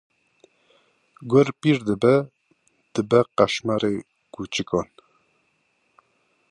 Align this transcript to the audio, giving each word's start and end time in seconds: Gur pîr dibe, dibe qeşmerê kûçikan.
Gur 1.29 1.47
pîr 1.59 1.77
dibe, 1.87 2.15
dibe 2.93 3.19
qeşmerê 3.37 3.93
kûçikan. 4.33 4.87